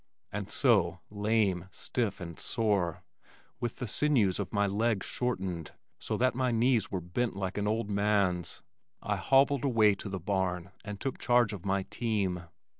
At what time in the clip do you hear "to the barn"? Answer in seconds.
9.93-10.71